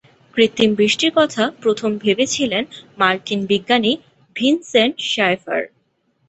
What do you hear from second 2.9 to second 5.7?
মার্কিন বিজ্ঞানী ভিনসেন্ট শায়েফার।